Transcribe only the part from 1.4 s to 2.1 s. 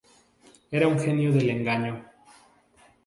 engaño.